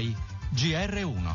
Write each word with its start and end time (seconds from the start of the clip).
RAI 0.00 0.16
GR1. 0.54 1.34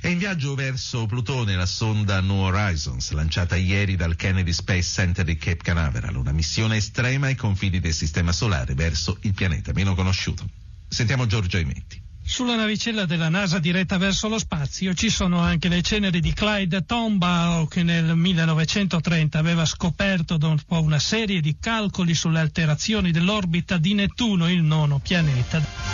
È 0.00 0.08
in 0.08 0.18
viaggio 0.18 0.54
verso 0.54 1.06
Plutone 1.06 1.54
la 1.54 1.66
sonda 1.66 2.20
New 2.20 2.36
Horizons, 2.36 3.10
lanciata 3.12 3.56
ieri 3.56 3.96
dal 3.96 4.16
Kennedy 4.16 4.52
Space 4.52 4.82
Center 4.82 5.24
di 5.24 5.36
Cape 5.36 5.62
Canaveral, 5.62 6.16
una 6.16 6.32
missione 6.32 6.76
estrema 6.76 7.26
ai 7.26 7.36
confini 7.36 7.78
del 7.80 7.94
Sistema 7.94 8.32
Solare 8.32 8.74
verso 8.74 9.16
il 9.22 9.34
pianeta 9.34 9.72
meno 9.72 9.94
conosciuto. 9.94 10.48
Sentiamo 10.88 11.26
Giorgio 11.26 11.56
Aimetti. 11.56 12.02
Sulla 12.26 12.56
navicella 12.56 13.04
della 13.04 13.28
NASA 13.28 13.58
diretta 13.58 13.98
verso 13.98 14.28
lo 14.28 14.38
spazio 14.38 14.94
ci 14.94 15.10
sono 15.10 15.40
anche 15.40 15.68
le 15.68 15.82
ceneri 15.82 16.20
di 16.20 16.32
Clyde 16.32 16.86
Tombaugh 16.86 17.68
che 17.68 17.82
nel 17.82 18.16
1930 18.16 19.38
aveva 19.38 19.66
scoperto 19.66 20.38
dopo 20.38 20.80
una 20.80 20.98
serie 20.98 21.42
di 21.42 21.58
calcoli 21.60 22.14
sulle 22.14 22.40
alterazioni 22.40 23.10
dell'orbita 23.10 23.76
di 23.76 23.92
Nettuno, 23.92 24.48
il 24.48 24.62
nono 24.62 25.00
pianeta. 25.00 25.93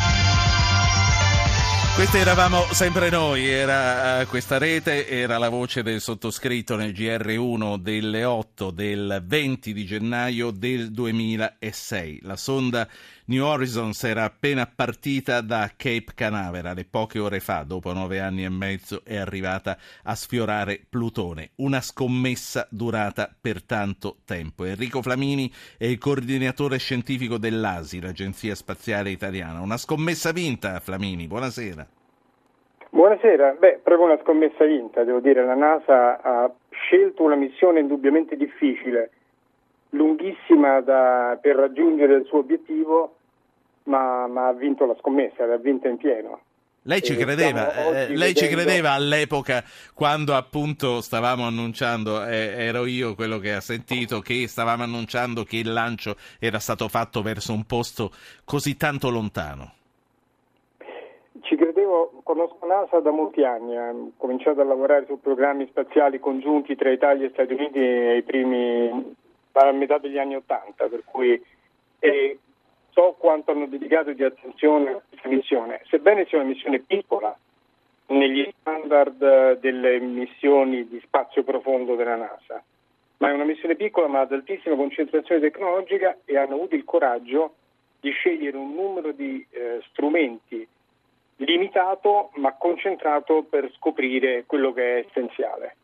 Questi 1.95 2.17
eravamo 2.17 2.65
sempre 2.73 3.11
noi, 3.11 3.47
era 3.47 4.23
uh, 4.23 4.27
questa 4.27 4.57
rete, 4.57 5.07
era 5.07 5.37
la 5.37 5.51
voce 5.51 5.83
del 5.83 6.01
sottoscritto 6.01 6.75
nel 6.75 6.93
GR1 6.93 7.77
delle 7.77 8.25
8 8.25 8.71
del 8.71 9.23
20 9.23 9.73
di 9.75 9.85
gennaio 9.85 10.51
del 10.51 10.93
2006. 10.93 12.21
La 12.23 12.37
sonda 12.37 12.89
New 13.31 13.45
Horizons 13.45 14.03
era 14.03 14.25
appena 14.25 14.67
partita 14.67 15.41
da 15.41 15.71
Cape 15.77 16.15
Canaveral 16.17 16.77
e 16.79 16.85
poche 16.85 17.21
ore 17.21 17.39
fa, 17.39 17.63
dopo 17.63 17.93
nove 17.93 18.19
anni 18.19 18.43
e 18.43 18.49
mezzo, 18.49 19.03
è 19.05 19.17
arrivata 19.17 19.77
a 20.03 20.17
sfiorare 20.17 20.81
Plutone. 20.91 21.51
Una 21.59 21.81
scommessa 21.81 22.67
durata 22.73 23.33
per 23.41 23.63
tanto 23.63 24.17
tempo. 24.27 24.65
Enrico 24.65 25.01
Flamini 25.01 25.49
è 25.79 25.85
il 25.85 25.99
coordinatore 25.99 26.79
scientifico 26.79 27.39
dell'ASI, 27.39 28.01
l'Agenzia 28.01 28.57
Spaziale 28.57 29.11
Italiana. 29.11 29.61
Una 29.61 29.77
scommessa 29.77 30.33
vinta, 30.33 30.81
Flamini. 30.81 31.29
Buonasera. 31.29 31.87
Buonasera, 32.91 33.53
beh, 33.61 33.79
proprio 33.85 34.07
una 34.07 34.19
scommessa 34.23 34.65
vinta, 34.65 35.05
devo 35.05 35.21
dire, 35.21 35.45
la 35.45 35.55
NASA 35.55 36.21
ha 36.21 36.53
scelto 36.71 37.23
una 37.23 37.37
missione 37.37 37.79
indubbiamente 37.79 38.35
difficile, 38.35 39.13
lunghissima 39.91 40.81
da, 40.81 41.39
per 41.41 41.55
raggiungere 41.55 42.15
il 42.17 42.25
suo 42.25 42.39
obiettivo, 42.39 43.15
ma, 43.91 44.29
ma, 44.29 44.47
ha 44.47 44.53
vinto 44.53 44.87
la 44.87 44.97
scommessa, 44.99 45.45
l'ha 45.45 45.59
vinta 45.59 45.89
in 45.89 45.97
pieno. 45.97 46.41
Lei 46.85 47.03
ci 47.03 47.15
credeva, 47.15 47.75
eh, 47.75 48.17
lei 48.17 48.35
ci 48.35 48.47
credeva 48.49 48.93
all'epoca 48.93 49.63
quando 49.95 50.35
appunto 50.35 51.03
stavamo 51.03 51.45
annunciando, 51.45 52.25
eh, 52.25 52.55
ero 52.57 52.87
io 52.87 53.15
quello 53.15 53.39
che 53.39 53.53
ha 53.53 53.61
sentito, 53.61 54.21
che 54.21 54.49
stavamo 54.49 54.85
annunciando 54.85 55.45
che 55.45 55.59
il 55.59 55.71
lancio 55.71 56.17
era 56.39 56.59
stato 56.59 56.89
fatto 56.89 57.21
verso 57.21 57.53
un 57.53 57.65
posto 57.65 58.11
così 58.47 58.79
tanto 58.79 59.11
lontano. 59.11 59.73
Ci 61.43 61.55
credevo, 61.55 62.23
conosco 62.23 62.65
NASA 62.67 63.01
da 63.01 63.11
molti 63.11 63.45
anni, 63.45 63.77
ho 63.77 64.13
cominciato 64.17 64.63
a 64.63 64.65
lavorare 64.65 65.05
su 65.07 65.21
programmi 65.21 65.67
spaziali 65.69 66.19
congiunti 66.19 66.77
tra 66.77 66.91
Italia 66.91 67.27
e 67.27 67.31
Stati 67.31 67.53
Uniti 67.53 67.79
ai 67.79 68.23
primi, 68.23 69.15
a 69.53 69.73
metà 69.73 69.99
degli 69.99 70.19
anni 70.19 70.37
Ottanta, 70.37 70.87
per 70.87 71.03
cui 71.05 71.43
eh, 71.99 72.39
so 72.93 73.17
quanto 73.19 73.51
hanno 73.51 73.67
dedicato 73.67 74.13
di 74.13 74.23
attenzione 74.23 74.91
a 74.91 75.03
questa 75.09 75.29
missione, 75.29 75.83
sebbene 75.89 76.27
sia 76.27 76.39
una 76.39 76.49
missione 76.49 76.81
piccola 76.81 77.37
negli 78.07 78.49
standard 78.61 79.59
delle 79.61 80.01
missioni 80.01 80.89
di 80.89 81.01
spazio 81.05 81.45
profondo 81.45 81.95
della 81.95 82.17
NASA, 82.17 82.63
ma 83.19 83.29
è 83.29 83.33
una 83.33 83.45
missione 83.45 83.77
piccola 83.77 84.09
ma 84.09 84.21
ad 84.21 84.33
altissima 84.33 84.75
concentrazione 84.75 85.41
tecnologica 85.41 86.19
e 86.25 86.37
hanno 86.37 86.55
avuto 86.55 86.75
il 86.75 86.85
coraggio 86.85 87.55
di 88.01 88.11
scegliere 88.11 88.57
un 88.57 88.75
numero 88.75 89.13
di 89.13 89.47
eh, 89.51 89.81
strumenti 89.91 90.67
limitato 91.37 92.31
ma 92.35 92.55
concentrato 92.55 93.45
per 93.49 93.71
scoprire 93.77 94.45
quello 94.47 94.73
che 94.73 94.83
è 94.83 95.07
essenziale. 95.07 95.77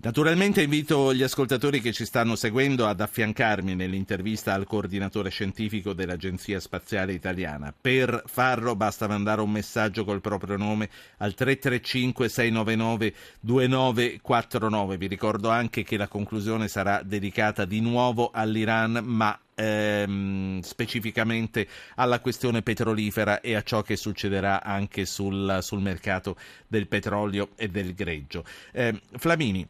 Naturalmente 0.00 0.62
invito 0.62 1.12
gli 1.12 1.24
ascoltatori 1.24 1.80
che 1.80 1.92
ci 1.92 2.04
stanno 2.04 2.36
seguendo 2.36 2.86
ad 2.86 3.00
affiancarmi 3.00 3.74
nell'intervista 3.74 4.54
al 4.54 4.64
coordinatore 4.64 5.28
scientifico 5.28 5.92
dell'Agenzia 5.92 6.60
Spaziale 6.60 7.14
Italiana. 7.14 7.74
Per 7.78 8.22
farlo 8.26 8.76
basta 8.76 9.08
mandare 9.08 9.40
un 9.40 9.50
messaggio 9.50 10.04
col 10.04 10.20
proprio 10.20 10.56
nome 10.56 10.88
al 11.16 11.34
335 11.34 12.28
699 12.28 13.14
2949. 13.40 14.96
Vi 14.98 15.06
ricordo 15.08 15.48
anche 15.48 15.82
che 15.82 15.96
la 15.96 16.06
conclusione 16.06 16.68
sarà 16.68 17.02
dedicata 17.02 17.64
di 17.64 17.80
nuovo 17.80 18.30
all'Iran, 18.32 19.00
ma 19.02 19.36
ehm, 19.52 20.60
specificamente 20.60 21.66
alla 21.96 22.20
questione 22.20 22.62
petrolifera 22.62 23.40
e 23.40 23.56
a 23.56 23.62
ciò 23.62 23.82
che 23.82 23.96
succederà 23.96 24.62
anche 24.62 25.06
sul, 25.06 25.58
sul 25.60 25.80
mercato 25.80 26.36
del 26.68 26.86
petrolio 26.86 27.48
e 27.56 27.66
del 27.66 27.94
greggio. 27.94 28.44
Eh, 28.70 29.00
Flamini. 29.16 29.68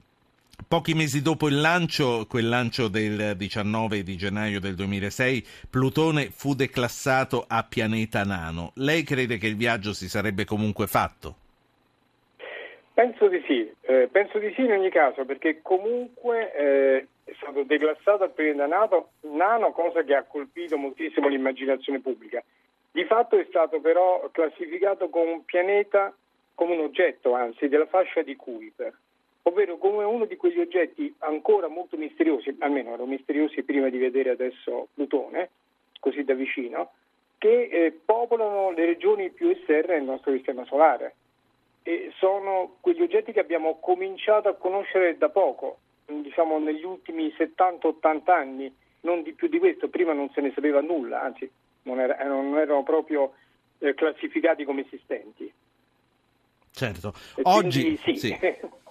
Pochi 0.67 0.93
mesi 0.93 1.23
dopo 1.23 1.49
il 1.49 1.63
lancio, 1.63 2.27
quel 2.29 2.47
lancio 2.47 2.89
del 2.89 3.39
19 3.39 4.03
di 4.03 4.17
gennaio 4.17 4.61
del 4.61 4.75
2006, 4.75 5.43
Plutone 5.71 6.29
fu 6.31 6.53
declassato 6.53 7.47
a 7.49 7.65
pianeta 7.67 8.23
nano. 8.23 8.73
Lei 8.75 9.03
crede 9.03 9.39
che 9.39 9.47
il 9.47 9.57
viaggio 9.57 9.95
si 9.95 10.11
sarebbe 10.11 10.45
comunque 10.45 10.87
fatto? 10.87 11.35
Penso 12.93 13.29
di 13.29 13.43
sì, 13.47 13.73
eh, 13.81 14.11
penso 14.13 14.39
di 14.39 14.53
sì 14.55 14.61
in 14.61 14.73
ogni 14.73 14.91
caso, 14.91 15.25
perché 15.25 15.63
comunque 15.63 16.53
eh, 16.53 17.07
è 17.25 17.33
stato 17.41 17.63
declassato 17.63 18.25
a 18.25 18.29
pianeta 18.29 18.67
nano, 18.67 19.13
nano, 19.21 19.73
cosa 19.73 20.03
che 20.03 20.15
ha 20.15 20.25
colpito 20.25 20.77
moltissimo 20.77 21.29
l'immaginazione 21.29 22.01
pubblica. 22.01 22.45
Di 22.91 23.05
fatto 23.05 23.39
è 23.39 23.47
stato 23.49 23.81
però 23.81 24.29
classificato 24.33 25.09
come 25.09 25.31
un 25.33 25.45
pianeta, 25.47 26.15
come 26.55 26.75
un 26.75 26.81
oggetto, 26.81 27.33
anzi, 27.33 27.69
della 27.69 27.87
fascia 27.87 28.21
di 28.21 28.37
Kuiper 28.37 28.93
ovvero 29.49 29.79
come 29.79 30.05
uno 30.05 30.25
di 30.27 30.37
quegli 30.37 30.61
oggetti 30.61 31.15
ancora 31.21 31.69
molto 31.69 31.97
misteriosi, 31.97 32.55
almeno 32.61 32.91
erano 32.91 33.07
misteriosi 33.07 33.63
prima 33.63 33.89
di 33.89 33.99
vedere 33.99 34.31
adesso 34.31 34.89
Plutone, 34.95 35.51
così 35.99 36.23
da 36.23 36.35
vicino, 36.35 36.93
che 37.39 37.69
eh, 37.71 37.99
popolano 38.05 38.71
le 38.71 38.85
regioni 38.85 39.31
più 39.31 39.49
esterne 39.49 39.95
del 39.95 40.05
nostro 40.05 40.33
sistema 40.33 40.65
solare. 40.67 41.15
E 41.83 42.13
sono 42.19 42.77
quegli 42.81 43.01
oggetti 43.01 43.33
che 43.33 43.41
abbiamo 43.41 43.79
cominciato 43.79 44.49
a 44.49 44.55
conoscere 44.55 45.17
da 45.17 45.31
poco, 45.31 45.79
diciamo 46.05 46.59
negli 46.59 46.85
ultimi 46.85 47.29
70-80 47.29 48.31
anni, 48.31 48.75
non 49.01 49.23
di 49.23 49.33
più 49.33 49.49
di 49.49 49.59
questo, 49.59 49.89
prima 49.89 50.13
non 50.13 50.31
se 50.35 50.41
ne 50.43 50.53
sapeva 50.55 50.81
nulla, 50.81 51.23
anzi 51.23 51.51
non, 51.83 52.01
era, 52.01 52.23
non 52.25 52.59
erano 52.59 52.83
proprio 52.83 53.33
eh, 53.79 53.95
classificati 53.95 54.65
come 54.65 54.85
esistenti. 54.85 55.51
Certo, 56.71 57.15
e 57.37 57.43
oggi 57.45 57.97
quindi, 57.97 58.19
sì. 58.19 58.29
sì. 58.29 58.39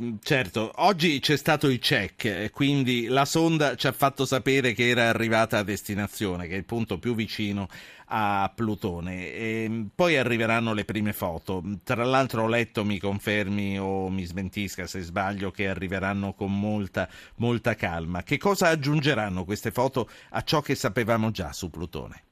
Mm, 0.00 0.16
certo, 0.22 0.70
oggi 0.76 1.18
c'è 1.18 1.36
stato 1.36 1.68
il 1.68 1.80
check, 1.80 2.50
quindi 2.52 3.06
la 3.06 3.24
sonda 3.24 3.74
ci 3.74 3.88
ha 3.88 3.92
fatto 3.92 4.24
sapere 4.26 4.72
che 4.72 4.88
era 4.88 5.08
arrivata 5.08 5.58
a 5.58 5.64
destinazione, 5.64 6.46
che 6.46 6.54
è 6.54 6.56
il 6.56 6.64
punto 6.64 6.98
più 7.00 7.16
vicino 7.16 7.66
a 8.06 8.50
Plutone. 8.54 9.32
E 9.32 9.86
poi 9.92 10.16
arriveranno 10.16 10.72
le 10.72 10.84
prime 10.84 11.12
foto. 11.12 11.62
Tra 11.82 12.04
l'altro 12.04 12.44
ho 12.44 12.46
letto, 12.46 12.84
mi 12.84 13.00
confermi 13.00 13.76
o 13.80 14.08
mi 14.08 14.24
smentisca 14.24 14.86
se 14.86 15.00
sbaglio, 15.00 15.50
che 15.50 15.66
arriveranno 15.68 16.32
con 16.32 16.56
molta, 16.56 17.08
molta 17.36 17.74
calma. 17.74 18.22
Che 18.22 18.38
cosa 18.38 18.68
aggiungeranno 18.68 19.44
queste 19.44 19.72
foto 19.72 20.08
a 20.30 20.42
ciò 20.44 20.60
che 20.60 20.76
sapevamo 20.76 21.32
già 21.32 21.52
su 21.52 21.70
Plutone? 21.70 22.27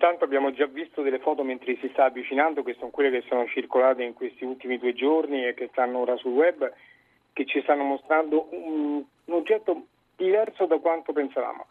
Intanto 0.00 0.22
abbiamo 0.22 0.52
già 0.52 0.66
visto 0.66 1.02
delle 1.02 1.18
foto 1.18 1.42
mentre 1.42 1.76
si 1.80 1.88
sta 1.88 2.04
avvicinando, 2.04 2.62
che 2.62 2.74
sono 2.74 2.90
quelle 2.90 3.10
che 3.10 3.26
sono 3.26 3.48
circolate 3.48 4.04
in 4.04 4.14
questi 4.14 4.44
ultimi 4.44 4.78
due 4.78 4.94
giorni 4.94 5.44
e 5.44 5.54
che 5.54 5.70
stanno 5.72 5.98
ora 5.98 6.16
sul 6.18 6.34
web, 6.34 6.72
che 7.32 7.44
ci 7.46 7.60
stanno 7.62 7.82
mostrando 7.82 8.46
un, 8.52 9.02
un 9.24 9.34
oggetto 9.34 9.86
diverso 10.14 10.66
da 10.66 10.78
quanto 10.78 11.12
pensavamo. 11.12 11.66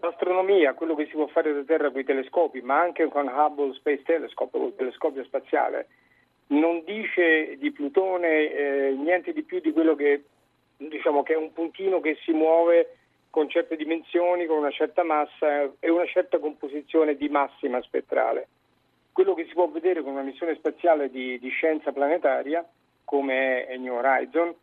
L'astronomia, 0.00 0.72
quello 0.72 0.94
che 0.94 1.08
si 1.08 1.12
può 1.12 1.26
fare 1.26 1.52
da 1.52 1.62
Terra 1.62 1.90
con 1.90 2.00
i 2.00 2.04
telescopi, 2.04 2.62
ma 2.62 2.80
anche 2.80 3.06
con 3.08 3.26
Hubble 3.26 3.74
Space 3.74 4.02
Telescope, 4.02 4.56
il 4.56 4.74
telescopio 4.74 5.22
spaziale, 5.24 5.88
non 6.46 6.82
dice 6.86 7.58
di 7.58 7.70
Plutone 7.70 8.50
eh, 8.50 8.96
niente 8.96 9.34
di 9.34 9.42
più 9.42 9.60
di 9.60 9.72
quello 9.72 9.94
che 9.94 10.24
diciamo 10.78 11.22
che 11.22 11.34
è 11.34 11.36
un 11.36 11.52
puntino 11.52 12.00
che 12.00 12.16
si 12.24 12.32
muove 12.32 12.96
con 13.30 13.48
certe 13.48 13.76
dimensioni, 13.76 14.46
con 14.46 14.58
una 14.58 14.70
certa 14.70 15.02
massa 15.02 15.70
e 15.78 15.90
una 15.90 16.06
certa 16.06 16.38
composizione 16.38 17.16
di 17.16 17.28
massima 17.28 17.80
spettrale. 17.82 18.48
Quello 19.12 19.34
che 19.34 19.46
si 19.46 19.52
può 19.52 19.68
vedere 19.68 20.02
con 20.02 20.12
una 20.12 20.22
missione 20.22 20.54
spaziale 20.54 21.10
di, 21.10 21.38
di 21.38 21.48
scienza 21.48 21.92
planetaria, 21.92 22.66
come 23.04 23.66
è 23.66 23.76
New 23.76 23.94
Horizon, 23.94 24.54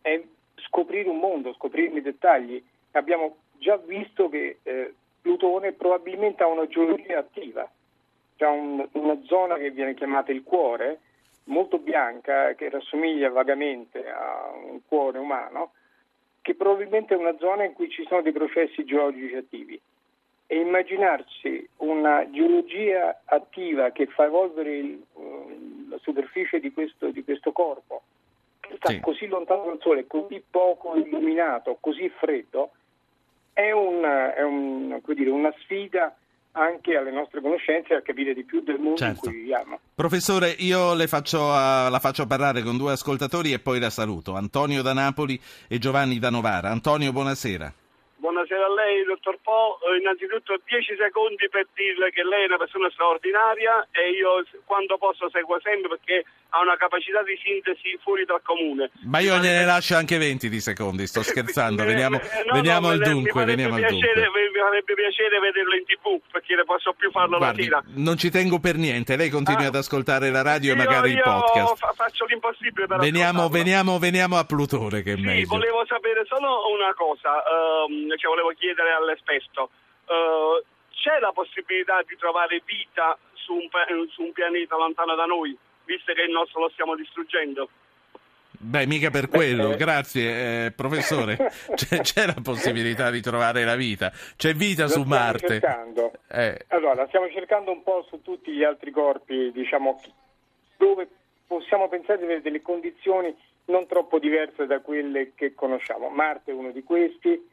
è 0.00 0.20
scoprire 0.66 1.08
un 1.08 1.18
mondo, 1.18 1.54
scoprirne 1.54 1.98
i 1.98 2.02
dettagli. 2.02 2.62
Abbiamo 2.92 3.36
già 3.58 3.76
visto 3.76 4.28
che 4.28 4.58
eh, 4.62 4.94
Plutone 5.22 5.72
probabilmente 5.72 6.42
ha 6.42 6.48
una 6.48 6.66
geologia 6.66 7.18
attiva, 7.18 7.70
c'è 8.36 8.46
un, 8.46 8.86
una 8.92 9.18
zona 9.22 9.56
che 9.56 9.70
viene 9.70 9.94
chiamata 9.94 10.32
il 10.32 10.42
cuore, 10.42 10.98
molto 11.44 11.78
bianca, 11.78 12.54
che 12.54 12.68
rassomiglia 12.68 13.30
vagamente 13.30 14.08
a 14.08 14.52
un 14.64 14.80
cuore 14.86 15.18
umano, 15.18 15.72
che 16.42 16.54
probabilmente 16.54 17.14
è 17.14 17.16
una 17.16 17.36
zona 17.38 17.64
in 17.64 17.72
cui 17.72 17.88
ci 17.88 18.04
sono 18.06 18.20
dei 18.20 18.32
processi 18.32 18.84
geologici 18.84 19.34
attivi 19.34 19.80
e 20.46 20.60
immaginarsi 20.60 21.66
una 21.78 22.28
geologia 22.30 23.22
attiva 23.24 23.90
che 23.90 24.06
fa 24.06 24.26
evolvere 24.26 24.76
il, 24.76 25.02
uh, 25.14 25.88
la 25.88 25.98
superficie 26.02 26.60
di 26.60 26.72
questo, 26.72 27.10
di 27.10 27.24
questo 27.24 27.52
corpo, 27.52 28.02
che 28.60 28.74
sta 28.76 28.90
sì. 28.90 29.00
così 29.00 29.26
lontano 29.28 29.64
dal 29.64 29.78
Sole, 29.80 30.06
così 30.06 30.44
poco 30.50 30.94
illuminato, 30.96 31.78
così 31.80 32.06
freddo, 32.10 32.72
è, 33.52 33.70
un, 33.70 34.02
è 34.02 34.42
un, 34.42 35.00
dire, 35.14 35.30
una 35.30 35.54
sfida 35.60 36.14
anche 36.52 36.96
alle 36.96 37.10
nostre 37.10 37.40
conoscenze 37.40 37.94
a 37.94 38.02
capire 38.02 38.34
di 38.34 38.44
più 38.44 38.62
del 38.62 38.78
mondo 38.78 38.96
certo. 38.96 39.26
in 39.26 39.32
cui 39.32 39.40
viviamo. 39.40 39.78
Professore, 39.94 40.50
io 40.58 40.94
faccio, 41.06 41.40
uh, 41.40 41.90
la 41.90 41.98
faccio 42.00 42.26
parlare 42.26 42.62
con 42.62 42.76
due 42.76 42.92
ascoltatori 42.92 43.52
e 43.52 43.58
poi 43.58 43.78
la 43.78 43.90
saluto. 43.90 44.34
Antonio 44.34 44.82
da 44.82 44.92
Napoli 44.92 45.40
e 45.68 45.78
Giovanni 45.78 46.18
da 46.18 46.30
Novara. 46.30 46.70
Antonio, 46.70 47.12
buonasera. 47.12 47.72
Buonasera 48.42 48.66
a 48.66 48.74
lei, 48.74 49.04
dottor 49.04 49.38
Po. 49.38 49.78
Eh, 49.86 50.02
innanzitutto 50.02 50.58
10 50.66 50.98
secondi 50.98 51.46
per 51.48 51.68
dirle 51.78 52.10
che 52.10 52.24
lei 52.26 52.42
è 52.42 52.50
una 52.50 52.58
persona 52.58 52.90
straordinaria 52.90 53.86
e 53.94 54.10
io 54.18 54.42
quando 54.66 54.98
posso 54.98 55.30
seguo 55.30 55.60
sempre 55.62 55.94
perché 55.94 56.26
ha 56.50 56.60
una 56.60 56.76
capacità 56.76 57.22
di 57.22 57.38
sintesi 57.38 57.96
fuori 58.02 58.24
dal 58.24 58.42
comune. 58.42 58.90
Ma 59.06 59.20
io 59.20 59.38
gliene 59.38 59.64
lascio 59.64 59.94
anche 59.94 60.18
20 60.18 60.48
di 60.48 60.58
secondi, 60.60 61.06
sto 61.06 61.22
scherzando. 61.22 61.84
Veniamo, 61.92 62.18
eh, 62.18 62.42
no, 62.44 62.54
veniamo 62.54 62.88
no, 62.88 62.92
al 62.94 62.98
dunque. 62.98 63.44
Veniamo 63.44 63.76
piacere, 63.76 64.26
al 64.26 64.32
dunque. 64.32 64.50
Mi 64.52 64.58
farebbe 64.58 64.94
piacere 64.94 65.38
vederlo 65.38 65.74
in 65.74 65.84
tv 65.84 66.20
perché 66.30 66.54
ne 66.54 66.64
posso 66.64 66.92
più 66.92 67.10
farlo 67.10 67.38
Guardi, 67.38 67.68
la 67.68 67.82
sera. 67.86 67.94
Non 68.02 68.16
ci 68.18 68.30
tengo 68.30 68.58
per 68.58 68.76
niente, 68.76 69.16
lei 69.16 69.30
continui 69.30 69.64
ah, 69.64 69.68
ad 69.68 69.76
ascoltare 69.76 70.30
la 70.30 70.42
radio 70.42 70.74
io, 70.74 70.80
e 70.80 70.84
magari 70.84 71.10
il 71.12 71.20
podcast. 71.22 71.76
Fa, 71.76 71.92
faccio 71.94 72.24
l'impossibile 72.26 72.86
per 72.86 72.98
veniamo, 72.98 73.48
veniamo, 73.48 73.98
veniamo, 73.98 74.36
a 74.36 74.44
Plutone 74.44 75.02
che 75.02 75.12
è 75.12 75.16
sì, 75.16 75.22
meglio. 75.22 75.46
volevo 75.46 75.84
sapere 75.86 76.24
solo 76.26 76.70
una 76.72 76.92
cosa, 76.94 77.42
um, 77.86 78.14
cioè 78.16 78.31
volevo 78.32 78.50
chiedere 78.56 78.92
all'esperto. 78.92 79.70
Uh, 80.08 80.64
c'è 80.90 81.18
la 81.20 81.32
possibilità 81.32 82.02
di 82.02 82.16
trovare 82.16 82.62
vita 82.64 83.16
su 83.34 83.54
un, 83.54 83.68
su 84.08 84.22
un 84.22 84.32
pianeta 84.32 84.76
lontano 84.76 85.14
da 85.14 85.24
noi? 85.24 85.56
visto 85.84 86.12
che 86.12 86.22
il 86.22 86.30
nostro 86.30 86.60
lo 86.60 86.70
stiamo 86.70 86.94
distruggendo. 86.94 87.68
Beh, 88.64 88.86
mica 88.86 89.10
per 89.10 89.28
quello, 89.28 89.74
grazie 89.74 90.66
eh, 90.66 90.70
professore. 90.70 91.36
C'è, 91.74 91.98
c'è, 91.98 92.26
la 92.26 92.36
possibilità 92.40 93.10
di 93.10 93.20
trovare 93.20 93.64
la 93.64 93.74
vita, 93.74 94.12
c'è 94.36 94.54
vita 94.54 94.84
lo 94.84 94.88
su 94.88 95.02
Marte. 95.02 95.58
Cercando. 95.58 96.12
Eh. 96.30 96.66
Allora, 96.68 97.06
stiamo 97.08 97.28
cercando 97.30 97.72
un 97.72 97.82
po' 97.82 98.06
su 98.08 98.22
tutti 98.22 98.52
gli 98.52 98.62
altri 98.62 98.92
corpi, 98.92 99.50
diciamo, 99.50 100.00
dove 100.76 101.08
possiamo 101.46 101.88
pensare 101.88 102.18
di 102.18 102.24
avere 102.24 102.40
delle 102.40 102.62
condizioni 102.62 103.34
non 103.64 103.86
troppo 103.88 104.20
diverse 104.20 104.66
da 104.66 104.80
quelle 104.80 105.32
che 105.34 105.54
conosciamo. 105.54 106.08
Marte 106.08 106.52
è 106.52 106.54
uno 106.54 106.70
di 106.70 106.84
questi 106.84 107.50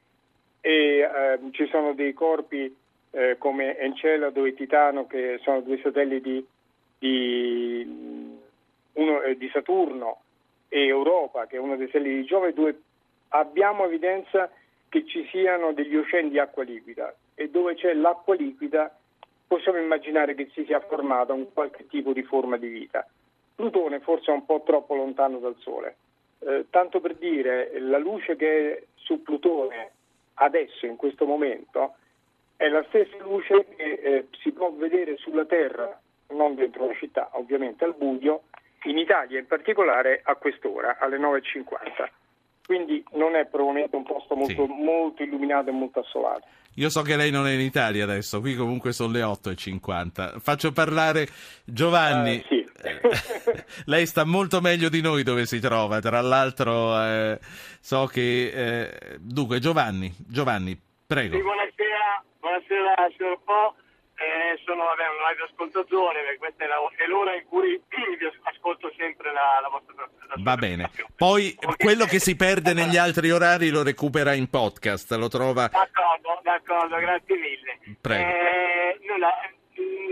e 0.61 0.99
eh, 0.99 1.39
ci 1.51 1.67
sono 1.67 1.93
dei 1.93 2.13
corpi 2.13 2.75
eh, 3.11 3.37
come 3.37 3.77
Encelado 3.77 4.45
e 4.45 4.53
Titano 4.53 5.07
che 5.07 5.39
sono 5.41 5.61
due 5.61 5.79
satelliti 5.81 6.45
di, 6.97 8.37
uno, 8.93 9.21
eh, 9.21 9.37
di 9.37 9.49
Saturno 9.49 10.21
e 10.67 10.85
Europa, 10.85 11.47
che 11.47 11.55
è 11.55 11.59
uno 11.59 11.75
dei 11.75 11.87
satelliti 11.87 12.21
di 12.21 12.25
Giove, 12.25 12.53
dove 12.53 12.79
abbiamo 13.29 13.85
evidenza 13.85 14.49
che 14.89 15.05
ci 15.05 15.27
siano 15.31 15.71
degli 15.71 15.95
oceani 15.95 16.29
di 16.29 16.39
acqua 16.39 16.63
liquida 16.63 17.15
e 17.35 17.49
dove 17.49 17.75
c'è 17.75 17.93
l'acqua 17.93 18.35
liquida 18.35 18.93
possiamo 19.47 19.79
immaginare 19.79 20.35
che 20.35 20.49
si 20.53 20.63
sia 20.65 20.79
formata 20.79 21.33
un 21.33 21.51
qualche 21.51 21.87
tipo 21.87 22.13
di 22.13 22.21
forma 22.21 22.57
di 22.57 22.67
vita. 22.67 23.07
Plutone 23.55 23.99
forse 23.99 24.31
è 24.31 24.33
un 24.33 24.45
po' 24.45 24.61
troppo 24.63 24.93
lontano 24.95 25.39
dal 25.39 25.55
Sole. 25.57 25.95
Eh, 26.39 26.65
tanto 26.69 26.99
per 26.99 27.15
dire, 27.15 27.71
la 27.79 27.97
luce 27.97 28.35
che 28.35 28.71
è 28.71 28.83
su 28.95 29.23
Plutone 29.23 29.91
adesso, 30.39 30.85
in 30.85 30.95
questo 30.95 31.25
momento, 31.25 31.95
è 32.55 32.67
la 32.67 32.83
stessa 32.89 33.15
luce 33.23 33.65
che 33.75 33.83
eh, 33.83 34.27
si 34.41 34.51
può 34.51 34.71
vedere 34.71 35.15
sulla 35.17 35.45
Terra 35.45 35.99
non 36.31 36.55
dentro 36.55 36.87
la 36.87 36.93
città, 36.95 37.29
ovviamente 37.33 37.85
al 37.85 37.95
buio, 37.97 38.43
in 38.83 38.97
Italia 38.97 39.39
in 39.39 39.47
particolare 39.47 40.21
a 40.23 40.35
quest'ora, 40.35 40.97
alle 40.99 41.17
9.50. 41.17 42.09
Quindi 42.65 43.03
non 43.13 43.35
è 43.35 43.45
probabilmente 43.45 43.95
un 43.95 44.03
posto 44.03 44.35
molto, 44.35 44.65
sì. 44.65 44.73
molto 44.83 45.23
illuminato 45.23 45.69
e 45.69 45.73
molto 45.73 46.01
assolato. 46.01 46.45
Io 46.75 46.89
so 46.89 47.01
che 47.01 47.15
lei 47.15 47.31
non 47.31 47.47
è 47.47 47.51
in 47.51 47.61
Italia 47.61 48.03
adesso, 48.03 48.39
qui 48.39 48.55
comunque 48.55 48.91
sono 48.91 49.11
le 49.11 49.21
8.50. 49.21 50.39
Faccio 50.39 50.71
parlare 50.71 51.27
Giovanni. 51.65 52.37
Uh, 52.37 52.47
sì. 52.47 52.58
lei 53.85 54.05
sta 54.05 54.23
molto 54.25 54.61
meglio 54.61 54.89
di 54.89 55.01
noi 55.01 55.23
dove 55.23 55.45
si 55.45 55.59
trova, 55.59 55.99
tra 55.99 56.21
l'altro 56.21 56.99
eh, 57.01 57.39
so 57.79 58.05
che... 58.07 58.51
Eh, 58.53 59.17
dunque 59.19 59.59
Giovanni, 59.59 60.13
Giovanni, 60.17 60.79
prego. 61.05 61.35
Sì, 61.35 61.41
buonasera, 61.41 62.23
buonasera 62.39 63.09
signor 63.15 63.39
Po 63.43 63.75
eh, 64.19 64.59
sono 64.65 64.83
vabbè, 64.83 65.07
un 65.07 65.17
radioascoltatore, 65.29 66.21
perché 66.23 66.37
questa 66.37 66.65
è, 66.65 66.67
la, 66.67 66.75
è, 66.97 67.07
l'ora 67.07 67.35
in 67.35 67.45
cui 67.47 67.79
vi 67.87 68.29
ascolto 68.43 68.91
sempre 68.97 69.31
la, 69.31 69.59
la 69.61 69.69
vostra 69.69 69.95
la 69.95 70.35
Va 70.39 70.57
bene. 70.57 70.91
Poi 71.15 71.55
quello 71.77 72.05
che 72.05 72.19
si 72.19 72.35
perde 72.35 72.73
negli 72.75 72.97
altri 72.97 73.31
orari 73.31 73.69
lo 73.69 73.81
recupera 73.81 74.33
in 74.33 74.49
podcast, 74.49 75.13
lo 75.13 75.29
trova... 75.29 75.67
D'accordo, 75.67 76.39
d'accordo, 76.43 76.97
grazie 76.97 77.35
mille. 77.37 77.79
Prego. 78.01 78.29
Eh, 78.29 78.99
no, 79.07 79.15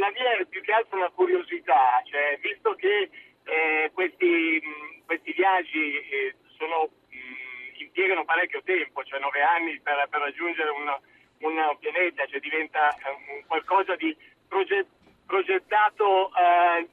la, 0.07 0.11
mia 0.11 0.37
è 0.37 0.45
più 0.45 0.61
che 0.61 0.71
altro 0.71 0.97
una 0.97 1.09
curiosità, 1.09 2.01
cioè, 2.09 2.37
visto 2.41 2.73
che 2.75 3.09
eh, 3.43 3.91
questi, 3.93 4.61
questi, 5.05 5.33
viaggi 5.33 5.97
eh, 5.97 6.35
sono, 6.57 6.89
mh, 7.09 7.81
impiegano 7.81 8.25
parecchio 8.25 8.61
tempo, 8.63 9.03
cioè 9.03 9.19
nove 9.19 9.41
anni 9.41 9.79
per, 9.79 10.07
per 10.09 10.21
raggiungere 10.21 10.69
una 10.69 10.99
un 11.39 11.77
pianeta, 11.79 12.25
cioè 12.25 12.39
diventa 12.39 12.95
um, 13.05 13.45
qualcosa 13.45 13.95
di 13.95 14.15
proget- 14.47 14.87
progettato 15.25 16.31
eh, 16.35 16.87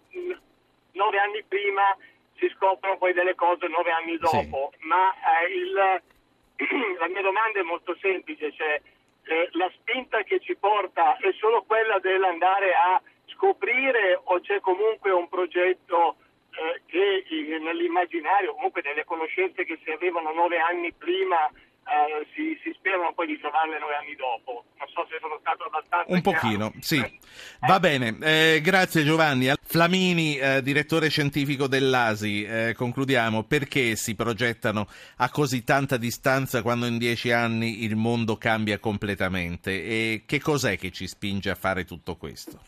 nove 0.92 1.18
anni 1.18 1.42
prima, 1.44 1.96
si 2.36 2.50
scoprono 2.54 2.98
poi 2.98 3.12
delle 3.12 3.34
cose 3.34 3.68
nove 3.68 3.90
anni 3.90 4.18
dopo. 4.18 4.70
Sì. 4.72 4.86
Ma 4.86 5.14
eh, 5.14 5.54
il, 5.54 5.72
la 6.98 7.08
mia 7.08 7.22
domanda 7.22 7.60
è 7.60 7.62
molto 7.62 7.96
semplice, 8.00 8.52
cioè 8.52 8.80
eh, 9.24 9.48
la 9.52 9.70
spinta 9.74 10.22
che 10.22 10.40
ci 10.40 10.56
porta 10.56 11.16
è 11.16 11.32
solo 11.38 11.62
quella 11.62 11.98
dell'andare 11.98 12.74
a 12.74 13.00
scoprire 13.26 14.20
o 14.22 14.40
c'è 14.40 14.60
comunque 14.60 15.10
un 15.10 15.28
progetto 15.28 16.16
eh, 16.50 16.82
che 16.86 17.24
nell'immaginario, 17.60 18.54
comunque 18.54 18.82
nelle 18.84 19.04
conoscenze 19.04 19.64
che 19.64 19.78
si 19.82 19.90
avevano 19.90 20.32
nove 20.32 20.58
anni 20.58 20.92
prima, 20.92 21.50
eh, 21.84 22.26
si, 22.34 22.58
si, 22.62 22.72
sperano 22.74 23.12
poi 23.12 23.26
di 23.26 23.38
trovarle 23.38 23.78
nove 23.78 23.94
anni 23.94 24.16
dopo. 24.16 24.64
Non 24.78 24.88
so 24.88 25.06
se 25.10 25.18
sono 25.20 25.38
stato 25.40 25.64
abbastanza. 25.64 26.12
Un 26.12 26.22
pochino, 26.22 26.70
chiaro. 26.70 26.72
sì. 26.80 26.98
Eh. 26.98 27.18
Va 27.66 27.78
bene, 27.78 28.16
eh, 28.22 28.60
grazie 28.62 29.04
Giovanni. 29.04 29.52
Flamini, 29.62 30.38
eh, 30.38 30.62
direttore 30.62 31.08
scientifico 31.08 31.66
dell'ASI, 31.66 32.44
eh, 32.44 32.74
concludiamo. 32.74 33.44
Perché 33.44 33.96
si 33.96 34.14
progettano 34.14 34.86
a 35.18 35.30
così 35.30 35.62
tanta 35.64 35.96
distanza 35.96 36.62
quando 36.62 36.86
in 36.86 36.98
dieci 36.98 37.30
anni 37.30 37.84
il 37.84 37.96
mondo 37.96 38.36
cambia 38.36 38.78
completamente? 38.78 39.70
E 39.70 40.22
che 40.26 40.40
cos'è 40.40 40.78
che 40.78 40.90
ci 40.90 41.06
spinge 41.06 41.50
a 41.50 41.54
fare 41.54 41.84
tutto 41.84 42.16
questo? 42.16 42.58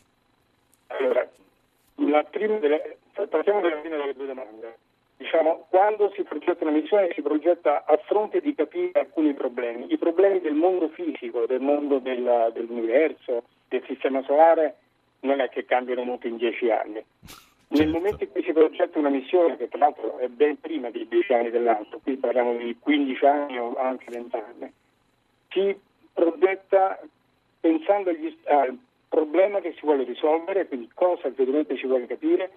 Allora, 0.88 1.26
la 1.96 2.22
prima 2.24 2.58
delle, 2.58 2.98
partiamo 3.28 3.60
dalla 3.60 3.80
fine 3.80 3.96
delle 3.96 4.14
due 4.14 4.26
domande 4.26 4.78
diciamo, 5.16 5.66
quando 5.70 6.10
si 6.14 6.22
progetta 6.22 6.64
una 6.64 6.76
missione 6.76 7.10
si 7.14 7.22
progetta 7.22 7.84
a 7.84 7.96
fronte 8.06 8.40
di 8.40 8.54
capire 8.54 9.00
alcuni 9.00 9.34
problemi, 9.34 9.92
i 9.92 9.98
problemi 9.98 10.40
del 10.40 10.54
mondo 10.54 10.88
fisico, 10.88 11.46
del 11.46 11.60
mondo 11.60 11.98
del, 11.98 12.50
dell'universo, 12.52 13.44
del 13.68 13.82
sistema 13.86 14.22
solare, 14.22 14.76
non 15.20 15.40
è 15.40 15.48
che 15.48 15.64
cambiano 15.64 16.04
molto 16.04 16.26
in 16.26 16.36
dieci 16.36 16.70
anni. 16.70 17.02
Nel 17.68 17.80
certo. 17.80 17.96
momento 17.96 18.24
in 18.24 18.30
cui 18.30 18.44
si 18.44 18.52
progetta 18.52 18.98
una 18.98 19.08
missione, 19.08 19.56
che 19.56 19.68
tra 19.68 19.78
l'altro 19.78 20.18
è 20.18 20.28
ben 20.28 20.60
prima 20.60 20.90
dei 20.90 21.08
dieci 21.08 21.32
anni 21.32 21.50
dell'altro, 21.50 21.98
qui 21.98 22.16
parliamo 22.16 22.54
di 22.54 22.76
15 22.78 23.26
anni 23.26 23.58
o 23.58 23.74
anche 23.76 24.04
20 24.08 24.36
anni, 24.36 24.72
si 25.50 25.76
progetta 26.12 27.00
pensando 27.58 28.10
agli, 28.10 28.36
al 28.44 28.78
problema 29.08 29.60
che 29.60 29.72
si 29.72 29.80
vuole 29.82 30.04
risolvere, 30.04 30.68
quindi 30.68 30.88
cosa 30.94 31.26
effettivamente 31.26 31.76
si 31.76 31.86
vuole 31.86 32.06
capire, 32.06 32.50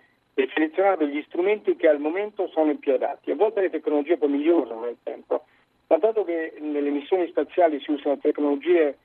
selezionare 0.79 1.05
degli 1.05 1.23
strumenti 1.27 1.75
che 1.75 1.87
al 1.87 1.99
momento 1.99 2.47
sono 2.47 2.71
i 2.71 2.77
più 2.77 2.93
adatti. 2.93 3.31
A 3.31 3.35
volte 3.35 3.61
le 3.61 3.69
tecnologie 3.69 4.17
poi 4.17 4.29
migliorano 4.29 4.81
nel 4.81 4.97
tempo, 5.03 5.43
ma 5.87 5.97
dato 5.97 6.23
che 6.23 6.53
nelle 6.59 6.89
missioni 6.89 7.27
spaziali 7.27 7.79
si 7.81 7.91
usano 7.91 8.17
tecnologie 8.17 8.97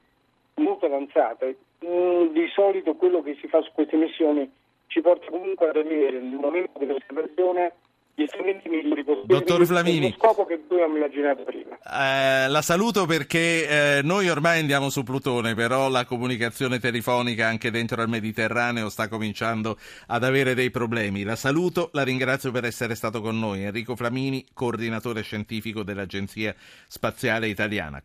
molto 0.55 0.87
avanzate, 0.87 1.57
mm, 1.85 2.29
di 2.29 2.47
solito 2.55 2.95
quello 2.95 3.23
che 3.23 3.37
si 3.41 3.49
fa 3.49 3.61
su 3.63 3.71
queste 3.75 3.97
missioni 3.97 4.51
ci 4.87 5.01
porta 5.01 5.27
comunque 5.29 5.69
ad 5.69 5.77
avere 5.77 6.21
nel 6.21 6.39
momento 6.39 6.79
dell'osservazione 6.79 7.73
gli 8.15 8.27
strumenti 8.27 8.69
migliori 8.69 9.03
possibili. 9.03 9.39
Dottor 9.39 9.67
Flamini. 9.67 10.15
Scopo 10.17 10.45
che 10.45 10.55
abbiamo 10.55 10.97
immaginato 10.97 11.43
prima. 11.43 11.64
Eh, 11.87 12.49
la 12.49 12.63
saluto 12.63 13.05
perché 13.05 13.99
eh, 13.99 14.03
noi 14.03 14.31
ormai 14.31 14.59
andiamo 14.59 14.89
su 14.89 15.03
Plutone, 15.03 15.55
però 15.55 15.91
la 15.91 16.07
comunicazione 16.07 16.79
telefonica 16.79 17.47
anche 17.47 17.71
dentro 17.71 18.01
al 18.01 18.09
Mediterraneo 18.09 18.89
sta 18.89 19.07
cominciando 19.09 19.79
ad 20.07 20.25
avere 20.25 20.55
dei 20.55 20.71
problemi. 20.71 21.25
La 21.25 21.37
saluto, 21.37 21.91
la 21.93 22.03
ringrazio 22.03 22.51
per 22.53 22.65
essere 22.65 22.95
stato 22.95 23.21
con 23.21 23.39
noi. 23.39 23.65
Enrico 23.65 23.97
Flamini, 23.97 24.47
coordinatore 24.55 25.21
scientifico 25.21 25.83
dell'Agenzia 25.83 26.55
Spaziale 26.89 27.49
Italiana. 27.49 27.93